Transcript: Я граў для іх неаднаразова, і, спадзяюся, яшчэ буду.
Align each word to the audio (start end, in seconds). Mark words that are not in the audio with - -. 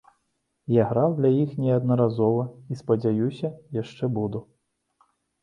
Я 0.75 0.85
граў 0.93 1.11
для 1.19 1.29
іх 1.43 1.51
неаднаразова, 1.65 2.47
і, 2.73 2.79
спадзяюся, 2.81 3.53
яшчэ 3.81 4.11
буду. 4.19 4.45